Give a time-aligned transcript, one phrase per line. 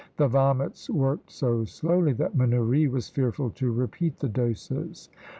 [0.17, 5.09] The vomits worked so slowly, that Manoury was fearful to repeat the doses.